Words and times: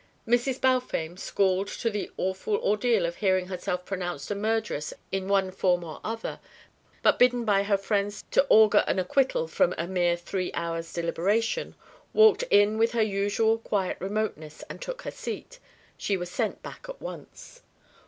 Mrs. 0.27 0.59
Balfame, 0.59 1.15
schooled 1.17 1.67
to 1.67 1.91
the 1.91 2.09
awful 2.17 2.55
ordeal 2.55 3.05
of 3.05 3.17
hearing 3.17 3.49
herself 3.49 3.85
pronounced 3.85 4.31
a 4.31 4.33
murderess 4.33 4.95
in 5.11 5.27
one 5.27 5.51
form 5.51 5.83
or 5.83 6.01
other, 6.03 6.39
but 7.03 7.19
bidden 7.19 7.45
by 7.45 7.61
her 7.61 7.77
friends 7.77 8.23
to 8.31 8.43
augur 8.49 8.83
an 8.87 8.97
acquittal 8.97 9.47
from 9.47 9.75
a 9.77 9.85
mere 9.85 10.17
three 10.17 10.51
hours' 10.55 10.91
deliberation, 10.91 11.75
walked 12.13 12.41
in 12.49 12.79
with 12.79 12.93
her 12.93 13.03
usual 13.03 13.59
quiet 13.59 13.95
remoteness 13.99 14.63
and 14.71 14.81
took 14.81 15.03
her 15.03 15.11
seat. 15.11 15.59
She 15.97 16.17
was 16.17 16.31
sent 16.31 16.63
back 16.63 16.87
at 16.89 16.99
once. 16.99 17.61